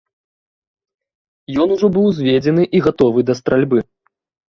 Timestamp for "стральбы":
3.45-3.79